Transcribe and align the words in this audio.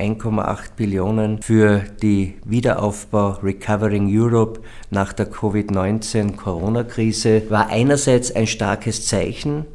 1,8 0.00 0.76
Billionen 0.76 1.42
für 1.42 1.82
die 2.02 2.36
Wiederaufbau 2.46 3.38
Recovering 3.42 4.08
Europe 4.10 4.60
nach 4.90 5.12
der 5.12 5.30
Covid-19 5.30 6.36
Corona-Krise 6.36 7.42
war 7.50 7.68
einerseits 7.68 8.34
ein 8.34 8.46
starkes 8.46 9.06
Zeichen, 9.06 9.66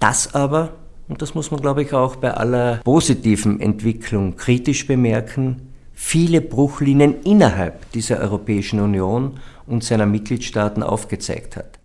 das 0.00 0.34
aber, 0.34 0.72
und 1.08 1.20
das 1.20 1.34
muss 1.34 1.50
man 1.50 1.60
glaube 1.60 1.82
ich 1.82 1.92
auch 1.92 2.16
bei 2.16 2.32
aller 2.32 2.76
positiven 2.82 3.60
Entwicklung 3.60 4.36
kritisch 4.36 4.86
bemerken, 4.86 5.68
viele 5.92 6.40
Bruchlinien 6.40 7.22
innerhalb 7.22 7.92
dieser 7.92 8.20
Europäischen 8.20 8.80
Union 8.80 9.38
und 9.66 9.84
seiner 9.84 10.06
Mitgliedstaaten 10.06 10.82
aufgezeigt 10.82 11.56
hat. 11.56 11.78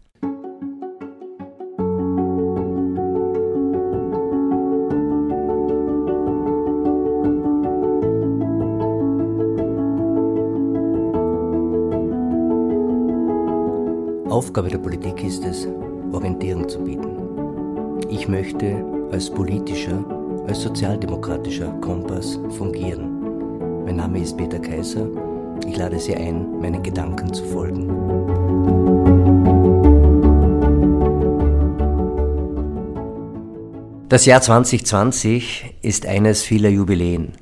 Aufgabe 14.49 14.69
der 14.69 14.79
Politik 14.79 15.23
ist 15.23 15.45
es, 15.45 15.67
Orientierung 16.11 16.67
zu 16.67 16.79
bieten. 16.79 17.19
Ich 18.09 18.27
möchte 18.27 18.83
als 19.11 19.29
politischer, 19.29 20.03
als 20.47 20.63
sozialdemokratischer 20.63 21.69
Kompass 21.81 22.39
fungieren. 22.57 23.83
Mein 23.85 23.97
Name 23.97 24.19
ist 24.19 24.35
Peter 24.37 24.57
Kaiser. 24.57 25.07
Ich 25.67 25.77
lade 25.77 25.99
Sie 25.99 26.15
ein, 26.15 26.59
meinen 26.59 26.81
Gedanken 26.81 27.31
zu 27.31 27.45
folgen. 27.45 27.89
Das 34.09 34.25
Jahr 34.25 34.41
2020 34.41 35.75
ist 35.83 36.07
eines 36.07 36.41
vieler 36.41 36.69
Jubiläen. 36.69 37.33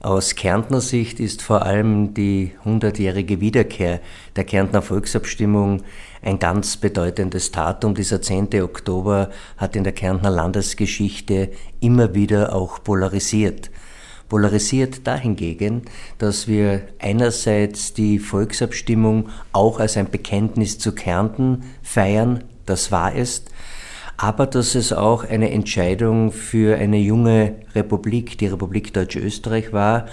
Aus 0.00 0.36
Kärntner 0.36 0.80
Sicht 0.80 1.18
ist 1.18 1.42
vor 1.42 1.62
allem 1.62 2.14
die 2.14 2.52
100-jährige 2.64 3.40
Wiederkehr 3.40 4.00
der 4.36 4.44
Kärntner 4.44 4.80
Volksabstimmung 4.80 5.82
ein 6.22 6.38
ganz 6.38 6.76
bedeutendes 6.76 7.50
Datum. 7.50 7.96
Dieser 7.96 8.22
10. 8.22 8.62
Oktober 8.62 9.30
hat 9.56 9.74
in 9.74 9.82
der 9.82 9.92
Kärntner 9.92 10.30
Landesgeschichte 10.30 11.50
immer 11.80 12.14
wieder 12.14 12.54
auch 12.54 12.80
polarisiert. 12.84 13.72
Polarisiert 14.28 15.04
dahingegen, 15.04 15.82
dass 16.18 16.46
wir 16.46 16.82
einerseits 17.00 17.92
die 17.92 18.20
Volksabstimmung 18.20 19.30
auch 19.52 19.80
als 19.80 19.96
ein 19.96 20.10
Bekenntnis 20.10 20.78
zu 20.78 20.94
Kärnten 20.94 21.64
feiern, 21.82 22.44
das 22.66 22.92
wahr 22.92 23.16
ist, 23.16 23.50
aber 24.18 24.46
dass 24.46 24.74
es 24.74 24.92
auch 24.92 25.24
eine 25.24 25.52
Entscheidung 25.52 26.32
für 26.32 26.76
eine 26.76 26.98
junge 26.98 27.54
Republik, 27.76 28.36
die 28.36 28.48
Republik 28.48 28.92
Deutsch-Österreich 28.92 29.72
war 29.72 30.06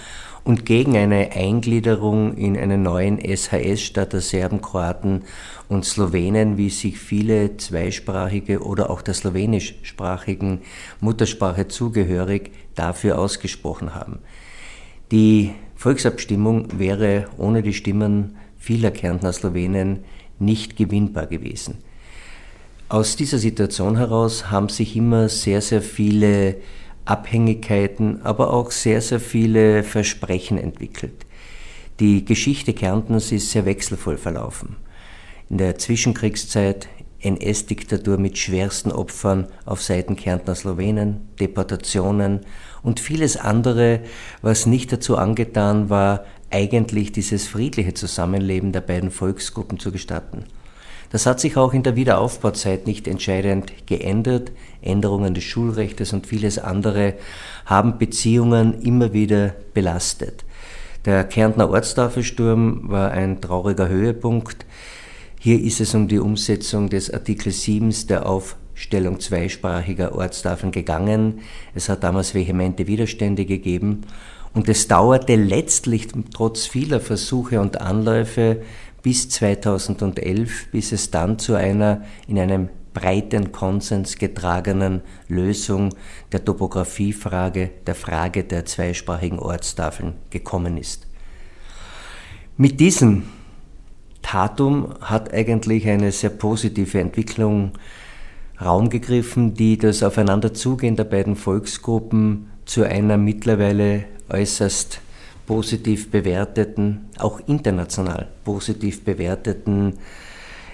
und 0.44 0.64
gegen 0.64 0.96
eine 0.96 1.32
Eingliederung 1.32 2.36
in 2.36 2.56
einen 2.56 2.84
neuen 2.84 3.18
SHS 3.18 3.82
statt 3.82 4.12
der 4.12 4.20
Serben, 4.20 4.60
Kroaten 4.60 5.24
und 5.68 5.84
Slowenen, 5.84 6.56
wie 6.56 6.70
sich 6.70 7.00
viele 7.00 7.56
zweisprachige 7.56 8.62
oder 8.62 8.90
auch 8.90 9.02
der 9.02 9.14
slowenischsprachigen 9.14 10.60
Muttersprache 11.00 11.66
zugehörig 11.66 12.52
dafür 12.76 13.18
ausgesprochen 13.18 13.96
haben. 13.96 14.20
Die 15.10 15.50
Volksabstimmung 15.74 16.78
wäre 16.78 17.26
ohne 17.38 17.60
die 17.60 17.74
Stimmen 17.74 18.36
vieler 18.56 18.92
Kärntner 18.92 19.32
Slowenen 19.32 20.04
nicht 20.38 20.76
gewinnbar 20.76 21.26
gewesen. 21.26 21.78
Aus 22.88 23.16
dieser 23.16 23.38
Situation 23.38 23.96
heraus 23.96 24.48
haben 24.52 24.68
sich 24.68 24.94
immer 24.94 25.28
sehr, 25.28 25.60
sehr 25.60 25.82
viele 25.82 26.58
Abhängigkeiten, 27.04 28.22
aber 28.22 28.52
auch 28.52 28.70
sehr, 28.70 29.00
sehr 29.00 29.18
viele 29.18 29.82
Versprechen 29.82 30.56
entwickelt. 30.56 31.26
Die 31.98 32.24
Geschichte 32.24 32.74
Kärntens 32.74 33.32
ist 33.32 33.50
sehr 33.50 33.64
wechselvoll 33.64 34.16
verlaufen. 34.16 34.76
In 35.50 35.58
der 35.58 35.78
Zwischenkriegszeit 35.78 36.86
NS-Diktatur 37.22 38.18
mit 38.18 38.38
schwersten 38.38 38.92
Opfern 38.92 39.48
auf 39.64 39.82
Seiten 39.82 40.14
Kärntner 40.14 40.54
Slowenen, 40.54 41.28
Deportationen 41.40 42.42
und 42.84 43.00
vieles 43.00 43.36
andere, 43.36 44.00
was 44.42 44.66
nicht 44.66 44.92
dazu 44.92 45.16
angetan 45.16 45.90
war, 45.90 46.24
eigentlich 46.50 47.10
dieses 47.10 47.48
friedliche 47.48 47.94
Zusammenleben 47.94 48.70
der 48.70 48.80
beiden 48.80 49.10
Volksgruppen 49.10 49.80
zu 49.80 49.90
gestatten. 49.90 50.44
Das 51.10 51.26
hat 51.26 51.40
sich 51.40 51.56
auch 51.56 51.72
in 51.72 51.82
der 51.82 51.96
Wiederaufbauzeit 51.96 52.86
nicht 52.86 53.06
entscheidend 53.06 53.72
geändert. 53.86 54.52
Änderungen 54.82 55.34
des 55.34 55.44
Schulrechts 55.44 56.12
und 56.12 56.26
vieles 56.26 56.58
andere 56.58 57.14
haben 57.64 57.98
Beziehungen 57.98 58.80
immer 58.82 59.12
wieder 59.12 59.54
belastet. 59.74 60.44
Der 61.04 61.24
Kärntner 61.24 61.70
Ortstafelsturm 61.70 62.88
war 62.88 63.12
ein 63.12 63.40
trauriger 63.40 63.88
Höhepunkt. 63.88 64.66
Hier 65.38 65.60
ist 65.60 65.80
es 65.80 65.94
um 65.94 66.08
die 66.08 66.18
Umsetzung 66.18 66.88
des 66.88 67.12
Artikel 67.12 67.52
7 67.52 67.94
der 68.08 68.28
Aufstellung 68.28 69.20
zweisprachiger 69.20 70.16
Ortstafeln 70.16 70.72
gegangen. 70.72 71.40
Es 71.74 71.88
hat 71.88 72.02
damals 72.02 72.34
vehemente 72.34 72.88
Widerstände 72.88 73.44
gegeben 73.44 74.02
und 74.56 74.68
es 74.68 74.88
dauerte 74.88 75.36
letztlich 75.36 76.08
trotz 76.34 76.66
vieler 76.66 76.98
Versuche 76.98 77.60
und 77.60 77.80
Anläufe 77.80 78.62
bis 79.06 79.28
2011, 79.28 80.72
bis 80.72 80.90
es 80.90 81.12
dann 81.12 81.38
zu 81.38 81.54
einer 81.54 82.02
in 82.26 82.40
einem 82.40 82.70
breiten 82.92 83.52
Konsens 83.52 84.18
getragenen 84.18 85.00
Lösung 85.28 85.94
der 86.32 86.44
Topografiefrage, 86.44 87.70
der 87.86 87.94
Frage 87.94 88.42
der 88.42 88.64
zweisprachigen 88.64 89.38
Ortstafeln 89.38 90.14
gekommen 90.30 90.76
ist. 90.76 91.06
Mit 92.56 92.80
diesem 92.80 93.28
Datum 94.22 94.92
hat 95.00 95.32
eigentlich 95.32 95.86
eine 95.86 96.10
sehr 96.10 96.30
positive 96.30 96.98
Entwicklung 96.98 97.74
Raum 98.60 98.90
gegriffen, 98.90 99.54
die 99.54 99.78
das 99.78 100.02
Aufeinanderzugehen 100.02 100.96
der 100.96 101.04
beiden 101.04 101.36
Volksgruppen 101.36 102.50
zu 102.64 102.82
einer 102.82 103.18
mittlerweile 103.18 104.06
äußerst 104.28 105.00
positiv 105.46 106.10
bewerteten, 106.10 107.06
auch 107.18 107.40
international 107.46 108.28
positiv 108.44 109.04
bewerteten 109.04 109.94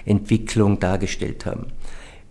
Entwicklung 0.05 0.79
dargestellt 0.79 1.45
haben. 1.45 1.67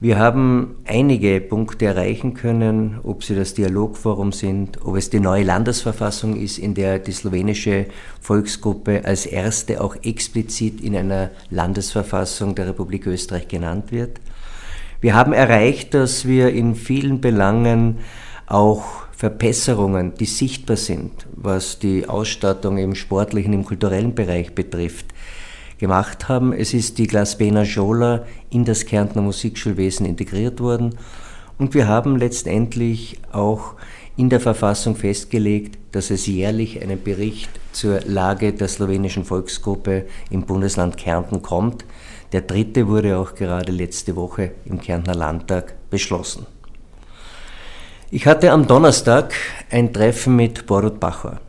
Wir 0.03 0.19
haben 0.19 0.79
einige 0.85 1.41
Punkte 1.41 1.87
erreichen 1.87 2.35
können, 2.35 2.99
ob 3.05 3.23
sie 3.23 3.37
das 3.37 3.55
Dialogforum 3.55 4.33
sind, 4.33 4.85
ob 4.85 4.97
es 4.97 5.11
die 5.11 5.21
neue 5.21 5.45
Landesverfassung 5.45 6.35
ist, 6.37 6.59
in 6.59 6.75
der 6.75 6.99
die 6.99 7.13
slowenische 7.13 7.87
Volksgruppe 8.21 9.05
als 9.05 9.27
erste 9.27 9.81
auch 9.81 9.95
explizit 10.03 10.81
in 10.81 10.97
einer 10.97 11.31
Landesverfassung 11.51 12.57
der 12.57 12.67
Republik 12.67 13.07
Österreich 13.07 13.47
genannt 13.47 13.93
wird. 13.93 14.21
Wir 15.01 15.15
haben 15.15 15.33
erreicht, 15.33 15.95
dass 15.95 16.27
wir 16.27 16.49
in 16.49 16.75
vielen 16.75 17.21
Belangen 17.21 17.99
auch 18.49 19.05
Verbesserungen, 19.22 20.15
die 20.19 20.25
sichtbar 20.25 20.77
sind, 20.77 21.28
was 21.37 21.78
die 21.78 22.09
Ausstattung 22.09 22.77
im 22.77 22.97
sportlichen, 22.97 23.53
im 23.53 23.65
kulturellen 23.65 24.16
Bereich 24.16 24.53
betrifft, 24.53 25.06
gemacht 25.78 26.28
haben. 26.28 26.53
Es 26.53 26.75
ist 26.75 26.99
die 26.99 27.06
Glasbena 27.06 27.62
Jola 27.62 28.25
in 28.50 28.65
das 28.65 28.84
Kärntner 28.84 29.22
Musikschulwesen 29.22 30.06
integriert 30.06 30.59
worden 30.59 30.97
und 31.56 31.72
wir 31.72 31.87
haben 31.87 32.16
letztendlich 32.16 33.21
auch 33.31 33.75
in 34.16 34.28
der 34.28 34.41
Verfassung 34.41 34.97
festgelegt, 34.97 35.78
dass 35.93 36.11
es 36.11 36.27
jährlich 36.27 36.82
einen 36.82 37.00
Bericht 37.00 37.49
zur 37.71 38.00
Lage 38.00 38.53
der 38.53 38.66
slowenischen 38.66 39.25
Volksgruppe 39.25 40.06
im 40.31 40.47
Bundesland 40.47 40.97
Kärnten 40.97 41.43
kommt. 41.43 41.84
Der 42.32 42.41
dritte 42.41 42.88
wurde 42.88 43.16
auch 43.19 43.37
gerade 43.37 43.71
letzte 43.71 44.16
Woche 44.16 44.50
im 44.65 44.81
Kärntner 44.81 45.15
Landtag 45.15 45.77
beschlossen. 45.91 46.44
Ich 48.15 48.27
hatte 48.27 48.53
am 48.53 48.67
Donnerstag 48.67 49.33
ein 49.71 49.91
Treffen 49.91 50.37
mit 50.37 50.67
Borut 50.67 51.00
Bachor. 51.00 51.41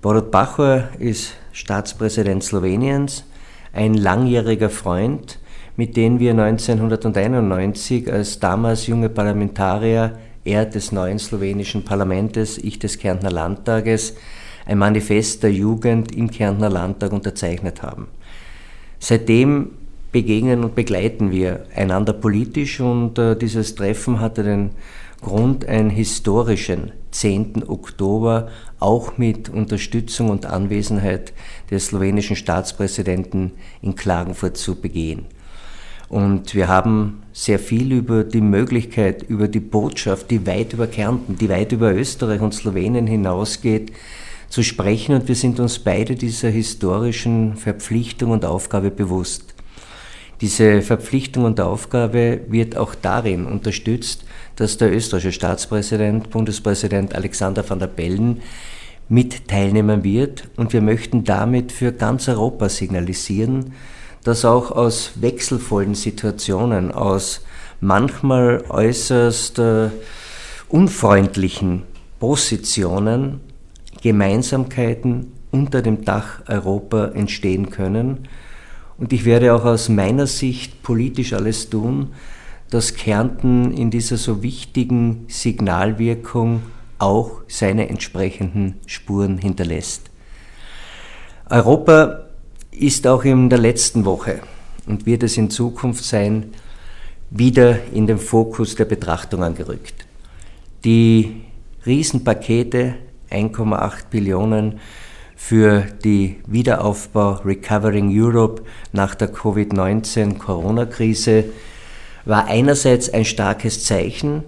Borut 0.00 0.30
Bachor 0.30 0.84
ist 0.98 1.34
Staatspräsident 1.52 2.42
Sloweniens, 2.42 3.26
ein 3.74 3.92
langjähriger 3.92 4.70
Freund, 4.70 5.38
mit 5.76 5.94
dem 5.98 6.18
wir 6.18 6.30
1991 6.30 8.10
als 8.10 8.40
damals 8.40 8.86
junge 8.86 9.10
Parlamentarier, 9.10 10.18
er 10.46 10.64
des 10.64 10.92
neuen 10.92 11.18
slowenischen 11.18 11.84
Parlaments, 11.84 12.56
ich 12.56 12.78
des 12.78 12.98
Kärntner 12.98 13.30
Landtages, 13.30 14.16
ein 14.64 14.78
Manifest 14.78 15.42
der 15.42 15.52
Jugend 15.52 16.16
im 16.16 16.30
Kärntner 16.30 16.70
Landtag 16.70 17.12
unterzeichnet 17.12 17.82
haben. 17.82 18.08
Seitdem 18.98 19.72
begegnen 20.10 20.64
und 20.64 20.74
begleiten 20.74 21.32
wir 21.32 21.66
einander 21.76 22.14
politisch 22.14 22.80
und 22.80 23.18
äh, 23.18 23.36
dieses 23.36 23.74
Treffen 23.74 24.20
hatte 24.20 24.42
den 24.42 24.70
Grund, 25.22 25.64
einen 25.66 25.88
historischen 25.88 26.92
10. 27.12 27.68
Oktober 27.68 28.48
auch 28.80 29.18
mit 29.18 29.48
Unterstützung 29.48 30.30
und 30.30 30.46
Anwesenheit 30.46 31.32
des 31.70 31.86
slowenischen 31.86 32.36
Staatspräsidenten 32.36 33.52
in 33.80 33.94
Klagenfurt 33.94 34.56
zu 34.56 34.80
begehen. 34.80 35.26
Und 36.08 36.54
wir 36.54 36.68
haben 36.68 37.22
sehr 37.32 37.58
viel 37.58 37.92
über 37.92 38.24
die 38.24 38.40
Möglichkeit, 38.40 39.22
über 39.22 39.48
die 39.48 39.60
Botschaft, 39.60 40.30
die 40.30 40.46
weit 40.46 40.74
über 40.74 40.86
Kärnten, 40.86 41.36
die 41.36 41.48
weit 41.48 41.72
über 41.72 41.94
Österreich 41.94 42.40
und 42.40 42.52
Slowenien 42.52 43.06
hinausgeht, 43.06 43.92
zu 44.50 44.62
sprechen 44.62 45.14
und 45.14 45.28
wir 45.28 45.34
sind 45.34 45.60
uns 45.60 45.78
beide 45.78 46.14
dieser 46.14 46.50
historischen 46.50 47.56
Verpflichtung 47.56 48.32
und 48.32 48.44
Aufgabe 48.44 48.90
bewusst. 48.90 49.51
Diese 50.42 50.82
Verpflichtung 50.82 51.44
und 51.44 51.60
Aufgabe 51.60 52.40
wird 52.48 52.76
auch 52.76 52.96
darin 52.96 53.46
unterstützt, 53.46 54.24
dass 54.56 54.76
der 54.76 54.92
österreichische 54.92 55.30
Staatspräsident, 55.30 56.30
Bundespräsident 56.30 57.14
Alexander 57.14 57.68
van 57.68 57.78
der 57.78 57.86
Bellen 57.86 58.42
mit 59.08 59.46
teilnehmen 59.46 60.02
wird 60.02 60.48
und 60.56 60.72
wir 60.72 60.80
möchten 60.80 61.22
damit 61.22 61.70
für 61.70 61.92
ganz 61.92 62.28
Europa 62.28 62.68
signalisieren, 62.68 63.74
dass 64.24 64.44
auch 64.44 64.72
aus 64.72 65.12
wechselvollen 65.20 65.94
Situationen, 65.94 66.90
aus 66.90 67.44
manchmal 67.80 68.64
äußerst 68.68 69.60
äh, 69.60 69.90
unfreundlichen 70.68 71.84
Positionen 72.18 73.40
Gemeinsamkeiten 74.02 75.34
unter 75.52 75.82
dem 75.82 76.04
Dach 76.04 76.40
Europa 76.48 77.12
entstehen 77.14 77.70
können. 77.70 78.26
Und 79.02 79.12
ich 79.12 79.24
werde 79.24 79.52
auch 79.52 79.64
aus 79.64 79.88
meiner 79.88 80.28
Sicht 80.28 80.84
politisch 80.84 81.32
alles 81.32 81.68
tun, 81.68 82.12
dass 82.70 82.94
Kärnten 82.94 83.72
in 83.74 83.90
dieser 83.90 84.16
so 84.16 84.44
wichtigen 84.44 85.24
Signalwirkung 85.26 86.62
auch 87.00 87.40
seine 87.48 87.88
entsprechenden 87.88 88.76
Spuren 88.86 89.38
hinterlässt. 89.38 90.08
Europa 91.50 92.26
ist 92.70 93.08
auch 93.08 93.24
in 93.24 93.50
der 93.50 93.58
letzten 93.58 94.04
Woche 94.04 94.38
und 94.86 95.04
wird 95.04 95.24
es 95.24 95.36
in 95.36 95.50
Zukunft 95.50 96.04
sein, 96.04 96.52
wieder 97.28 97.80
in 97.92 98.06
den 98.06 98.18
Fokus 98.18 98.76
der 98.76 98.84
Betrachtung 98.84 99.42
angerückt. 99.42 100.06
Die 100.84 101.42
Riesenpakete, 101.84 102.94
1,8 103.32 104.04
Billionen 104.10 104.78
für 105.44 105.86
die 106.04 106.36
Wiederaufbau 106.46 107.40
Recovering 107.44 108.10
Europe 108.12 108.62
nach 108.92 109.16
der 109.16 109.34
Covid-19 109.34 110.38
Corona-Krise, 110.38 111.46
war 112.24 112.46
einerseits 112.46 113.12
ein 113.12 113.24
starkes 113.24 113.84
Zeichen, 113.84 114.44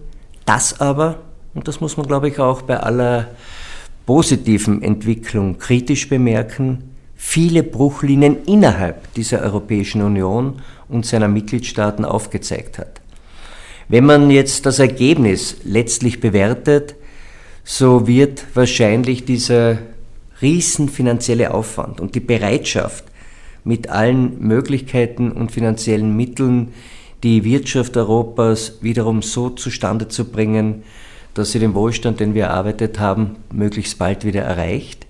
das 0.46 0.80
aber, 0.80 1.18
und 1.52 1.66
das 1.66 1.80
muss 1.80 1.96
man 1.96 2.06
glaube 2.06 2.28
ich 2.28 2.38
auch 2.38 2.62
bei 2.62 2.78
aller 2.78 3.26
positiven 4.06 4.82
Entwicklung 4.82 5.58
kritisch 5.58 6.08
bemerken, 6.08 6.84
viele 7.16 7.64
Bruchlinien 7.64 8.44
innerhalb 8.44 9.12
dieser 9.14 9.42
Europäischen 9.42 10.00
Union 10.00 10.62
und 10.88 11.04
seiner 11.04 11.28
Mitgliedstaaten 11.28 12.04
aufgezeigt 12.04 12.78
hat. 12.78 13.00
Wenn 13.88 14.06
man 14.06 14.30
jetzt 14.30 14.64
das 14.64 14.78
Ergebnis 14.78 15.56
letztlich 15.64 16.20
bewertet, 16.20 16.94
so 17.64 18.06
wird 18.06 18.44
wahrscheinlich 18.54 19.24
dieser 19.24 19.78
riesen 20.42 20.88
finanzielle 20.88 21.54
Aufwand 21.54 22.00
und 22.00 22.14
die 22.14 22.20
Bereitschaft, 22.20 23.04
mit 23.64 23.88
allen 23.88 24.46
Möglichkeiten 24.46 25.32
und 25.32 25.50
finanziellen 25.50 26.14
Mitteln 26.14 26.74
die 27.22 27.44
Wirtschaft 27.44 27.96
Europas 27.96 28.78
wiederum 28.82 29.22
so 29.22 29.48
zustande 29.48 30.08
zu 30.08 30.26
bringen, 30.26 30.82
dass 31.32 31.52
sie 31.52 31.58
den 31.58 31.74
Wohlstand, 31.74 32.20
den 32.20 32.34
wir 32.34 32.44
erarbeitet 32.44 33.00
haben, 33.00 33.36
möglichst 33.50 33.98
bald 33.98 34.24
wieder 34.24 34.42
erreicht. 34.42 35.06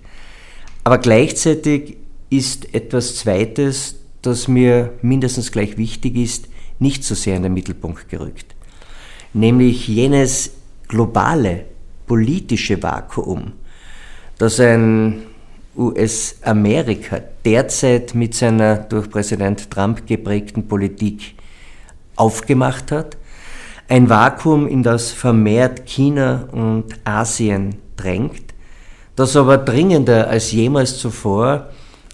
Aber 0.85 0.97
gleichzeitig 0.97 1.97
ist 2.29 2.73
etwas 2.73 3.17
Zweites, 3.17 3.95
das 4.21 4.47
mir 4.47 4.93
mindestens 5.01 5.51
gleich 5.51 5.77
wichtig 5.77 6.15
ist, 6.15 6.47
nicht 6.79 7.03
so 7.03 7.13
sehr 7.15 7.35
in 7.35 7.43
den 7.43 7.53
Mittelpunkt 7.53 8.09
gerückt. 8.09 8.55
Nämlich 9.33 9.87
jenes 9.87 10.51
globale 10.87 11.65
politische 12.07 12.81
Vakuum, 12.81 13.53
das 14.37 14.59
ein 14.59 15.23
US-Amerika 15.77 17.19
derzeit 17.43 18.15
mit 18.15 18.33
seiner 18.33 18.77
durch 18.77 19.09
Präsident 19.09 19.69
Trump 19.69 20.07
geprägten 20.07 20.67
Politik 20.67 21.35
aufgemacht 22.15 22.91
hat. 22.91 23.17
Ein 23.87 24.09
Vakuum, 24.09 24.67
in 24.67 24.83
das 24.83 25.11
vermehrt 25.11 25.85
China 25.85 26.47
und 26.51 26.85
Asien 27.03 27.75
drängt, 27.97 28.53
das 29.15 29.35
aber 29.35 29.57
dringender 29.57 30.27
als 30.27 30.51
jemals 30.51 30.97
zuvor 30.97 31.69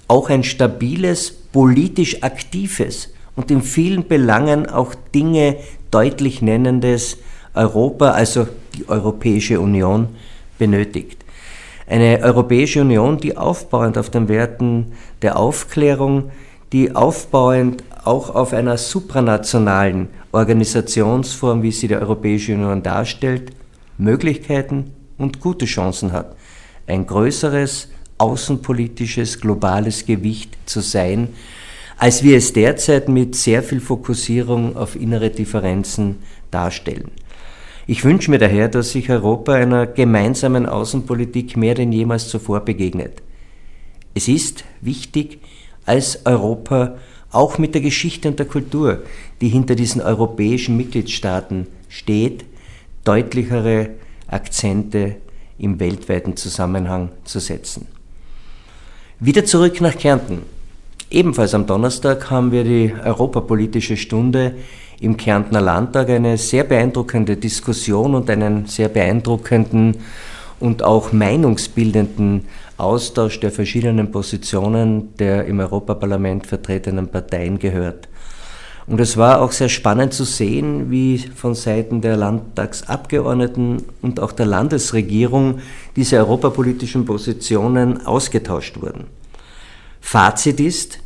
auch 0.08 0.30
ein 0.30 0.44
stabiles, 0.44 1.32
politisch 1.32 2.22
aktives 2.24 3.14
und 3.36 3.50
in 3.50 3.62
vielen 3.62 4.08
Belangen 4.08 4.68
auch 4.68 4.94
Dinge 5.16 5.58
deutlich 5.90 6.42
nennendes 6.42 7.18
Europa, 7.54 8.12
also 8.12 8.48
die 8.76 8.88
Europäische 8.90 9.60
Union, 9.60 10.10
benötigt. 10.58 11.21
Eine 11.92 12.22
Europäische 12.22 12.80
Union, 12.80 13.18
die 13.18 13.36
aufbauend 13.36 13.98
auf 13.98 14.10
den 14.10 14.30
Werten 14.30 14.94
der 15.22 15.38
Aufklärung, 15.38 16.32
die 16.72 16.96
aufbauend 16.96 17.84
auch 18.06 18.34
auf 18.34 18.54
einer 18.54 18.78
supranationalen 18.78 20.08
Organisationsform, 20.32 21.64
wie 21.64 21.74
sie 21.74 21.90
die 21.90 21.98
Europäische 21.98 22.54
Union 22.54 22.82
darstellt, 22.82 23.52
Möglichkeiten 23.98 24.94
und 25.18 25.42
gute 25.42 25.66
Chancen 25.66 26.14
hat, 26.14 26.38
ein 26.88 27.06
größeres, 27.06 27.90
außenpolitisches, 28.20 29.42
globales 29.42 30.06
Gewicht 30.06 30.58
zu 30.66 30.80
sein, 30.80 31.28
als 31.98 32.24
wir 32.24 32.38
es 32.38 32.54
derzeit 32.54 33.10
mit 33.10 33.36
sehr 33.36 33.64
viel 33.64 33.82
Fokussierung 33.82 34.78
auf 34.78 34.96
innere 34.96 35.30
Differenzen 35.30 36.20
darstellen. 36.52 37.12
Ich 37.88 38.04
wünsche 38.04 38.30
mir 38.30 38.38
daher, 38.38 38.68
dass 38.68 38.92
sich 38.92 39.10
Europa 39.10 39.54
einer 39.54 39.88
gemeinsamen 39.88 40.66
Außenpolitik 40.66 41.58
mehr 41.58 41.76
denn 41.76 41.92
jemals 41.92 42.30
zuvor 42.30 42.62
begegnet. 42.62 43.22
Es 44.14 44.28
ist 44.28 44.64
wichtig, 44.82 45.40
als 45.86 46.26
Europa 46.26 46.96
auch 47.32 47.58
mit 47.58 47.74
der 47.74 47.82
Geschichte 47.82 48.28
und 48.28 48.40
der 48.40 48.46
Kultur, 48.46 49.04
die 49.40 49.50
hinter 49.50 49.76
diesen 49.76 50.02
europäischen 50.02 50.78
Mitgliedstaaten 50.78 51.68
steht, 51.88 52.46
deutlichere 53.04 53.92
Akzente 54.28 55.16
im 55.58 55.80
weltweiten 55.80 56.36
Zusammenhang 56.36 57.10
zu 57.24 57.40
setzen. 57.40 57.88
Wieder 59.20 59.46
zurück 59.46 59.82
nach 59.82 59.98
Kärnten. 59.98 60.40
Ebenfalls 61.10 61.54
am 61.54 61.68
Donnerstag 61.68 62.30
haben 62.30 62.52
wir 62.52 62.64
die 62.64 62.94
Europapolitische 63.04 63.98
Stunde 63.98 64.56
im 65.02 65.18
Kärntner 65.18 65.62
Landtag 65.62 66.10
eine 66.10 66.38
sehr 66.38 66.64
beeindruckende 66.64 67.36
Diskussion 67.36 68.14
und 68.14 68.30
einen 68.30 68.68
sehr 68.68 68.88
beeindruckenden 68.88 69.98
und 70.60 70.84
auch 70.84 71.12
meinungsbildenden 71.12 72.46
Austausch 72.78 73.40
der 73.40 73.52
verschiedenen 73.52 74.12
Positionen 74.12 75.16
der 75.18 75.46
im 75.46 75.60
Europaparlament 75.60 76.46
vertretenen 76.46 77.08
Parteien 77.08 77.58
gehört. 77.58 78.08
Und 78.86 79.00
es 79.00 79.18
war 79.18 79.42
auch 79.42 79.52
sehr 79.52 79.70
spannend 79.70 80.14
zu 80.14 80.24
sehen, 80.24 80.92
wie 80.92 81.18
von 81.18 81.56
Seiten 81.56 82.02
der 82.02 82.16
Landtagsabgeordneten 82.16 83.84
und 84.04 84.20
auch 84.20 84.32
der 84.32 84.46
Landesregierung 84.46 85.60
diese 85.96 86.18
europapolitischen 86.18 87.06
Positionen 87.06 88.06
ausgetauscht 88.06 88.80
wurden. 88.82 89.06
Fazit 90.00 90.60
ist, 90.60 91.00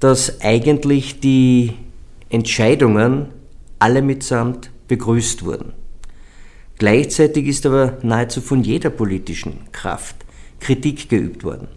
dass 0.00 0.40
eigentlich 0.42 1.20
die 1.20 1.74
Entscheidungen 2.32 3.28
alle 3.78 4.02
mitsamt 4.02 4.70
begrüßt 4.88 5.44
wurden. 5.44 5.72
Gleichzeitig 6.78 7.46
ist 7.46 7.66
aber 7.66 7.98
nahezu 8.02 8.40
von 8.40 8.64
jeder 8.64 8.90
politischen 8.90 9.70
Kraft 9.70 10.16
Kritik 10.58 11.08
geübt 11.08 11.44
worden. 11.44 11.68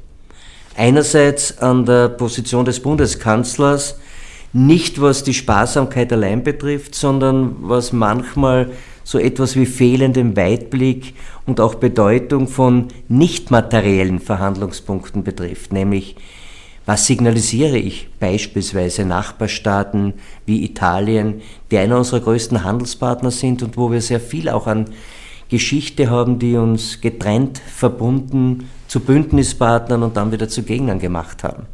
Einerseits 0.78 1.58
an 1.60 1.86
der 1.86 2.10
Position 2.10 2.66
des 2.66 2.80
Bundeskanzlers, 2.80 4.00
nicht 4.54 5.02
was 5.02 5.24
die 5.24 5.34
Sparsamkeit 5.34 6.14
allein 6.14 6.44
betrifft, 6.44 6.96
sondern 6.96 7.56
was 7.60 7.92
manchmal 7.92 8.72
so 9.04 9.20
etwas 9.20 9.56
wie 9.56 9.66
fehlenden 9.66 10.36
Weitblick 10.38 11.14
und 11.46 11.60
auch 11.60 11.76
Bedeutung 11.76 12.48
von 12.48 12.88
nicht 13.08 13.52
materiellen 13.52 14.20
Verhandlungspunkten 14.20 15.24
betrifft, 15.24 15.74
nämlich 15.74 16.16
was 16.86 17.08
signalisiere 17.08 17.78
ich 17.78 18.10
beispielsweise 18.20 19.06
Nachbarstaaten 19.06 20.14
wie 20.46 20.64
Italien, 20.64 21.42
die 21.72 21.78
einer 21.80 21.98
unserer 21.98 22.20
größten 22.20 22.64
Handelspartner 22.64 23.32
sind 23.32 23.64
und 23.64 23.76
wo 23.76 23.92
wir 23.92 24.02
sehr 24.02 24.20
viel 24.20 24.50
auch 24.50 24.68
an 24.68 24.86
Geschichte 25.50 26.10
haben, 26.10 26.40
die 26.40 26.56
uns 26.56 27.02
getrennt, 27.02 27.60
verbunden 27.60 28.70
zu 28.88 29.00
Bündnispartnern 29.00 30.04
und 30.04 30.18
dann 30.18 30.32
wieder 30.32 30.48
zu 30.48 30.64
Gegnern 30.64 31.00
gemacht 31.00 31.44
haben. 31.44 31.66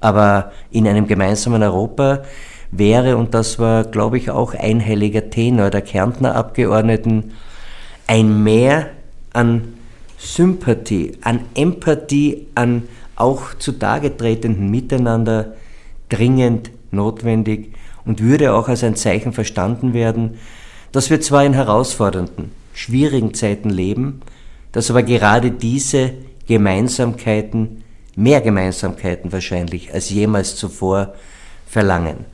Aber 0.00 0.52
in 0.70 0.86
einem 0.86 1.06
gemeinsamen 1.06 1.62
Europa 1.62 2.22
wäre, 2.70 3.16
und 3.16 3.34
das 3.34 3.58
war, 3.58 3.84
glaube 3.84 4.18
ich, 4.18 4.30
auch 4.30 4.54
einhelliger 4.54 5.30
Tenor 5.30 5.70
der 5.70 5.82
Kärntner 5.82 6.34
Abgeordneten, 6.34 7.32
ein 8.06 8.42
Mehr 8.42 8.90
an 9.32 9.74
Sympathie, 10.18 11.12
an 11.22 11.40
Empathie, 11.54 12.46
an 12.54 12.84
auch 13.16 13.54
zutage 13.58 14.16
tretenden 14.16 14.70
Miteinander 14.70 15.54
dringend 16.08 16.70
notwendig 16.90 17.72
und 18.04 18.22
würde 18.22 18.52
auch 18.54 18.68
als 18.68 18.84
ein 18.84 18.96
Zeichen 18.96 19.32
verstanden 19.32 19.92
werden, 19.94 20.38
dass 20.92 21.10
wir 21.10 21.20
zwar 21.20 21.44
in 21.44 21.52
herausfordernden, 21.52 22.52
schwierigen 22.72 23.34
Zeiten 23.34 23.70
leben, 23.70 24.20
dass 24.72 24.90
aber 24.90 25.02
gerade 25.02 25.50
diese 25.50 26.12
Gemeinsamkeiten, 26.46 27.82
mehr 28.14 28.40
Gemeinsamkeiten 28.40 29.32
wahrscheinlich 29.32 29.92
als 29.92 30.10
jemals 30.10 30.56
zuvor 30.56 31.14
verlangen. 31.66 32.24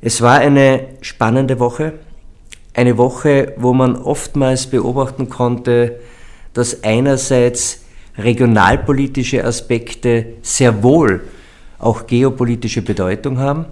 Es 0.00 0.20
war 0.20 0.38
eine 0.38 0.86
spannende 1.00 1.58
Woche, 1.58 1.94
eine 2.74 2.98
Woche, 2.98 3.54
wo 3.56 3.72
man 3.72 3.96
oftmals 3.96 4.66
beobachten 4.68 5.28
konnte, 5.28 5.98
dass 6.52 6.84
einerseits 6.84 7.82
regionalpolitische 8.18 9.44
Aspekte 9.44 10.34
sehr 10.42 10.82
wohl 10.82 11.22
auch 11.78 12.06
geopolitische 12.06 12.82
Bedeutung 12.82 13.38
haben 13.38 13.66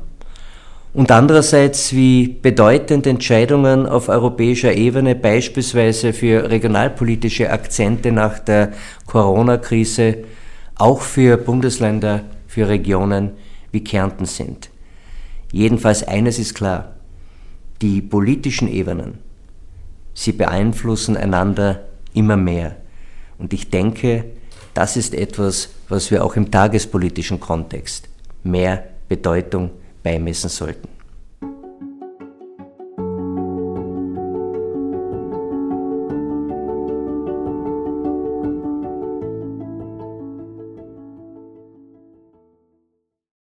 und 0.95 1.11
andererseits 1.11 1.93
wie 1.93 2.29
bedeutend 2.29 3.07
Entscheidungen 3.07 3.87
auf 3.87 4.09
europäischer 4.09 4.73
Ebene 4.73 5.15
beispielsweise 5.15 6.13
für 6.13 6.49
regionalpolitische 6.49 7.51
Akzente 7.51 8.13
nach 8.13 8.39
der 8.39 8.73
Corona-Krise 9.07 10.19
auch 10.77 11.01
für 11.01 11.37
Bundesländer, 11.37 12.23
für 12.47 12.69
Regionen 12.69 13.33
wie 13.73 13.85
Kärnten 13.85 14.25
sind. 14.25 14.71
Jedenfalls 15.53 16.07
eines 16.07 16.39
ist 16.39 16.55
klar, 16.55 16.95
die 17.83 18.01
politischen 18.01 18.69
Ebenen, 18.69 19.19
sie 20.15 20.33
beeinflussen 20.33 21.17
einander 21.17 21.81
immer 22.15 22.37
mehr. 22.37 22.77
Und 23.39 23.53
ich 23.53 23.71
denke, 23.71 24.25
das 24.75 24.97
ist 24.97 25.15
etwas, 25.15 25.71
was 25.89 26.11
wir 26.11 26.25
auch 26.25 26.37
im 26.37 26.51
tagespolitischen 26.51 27.41
Kontext 27.41 28.09
mehr 28.43 28.85
Bedeutung 29.09 29.71
beimessen 30.03 30.51
sollten. 30.51 30.96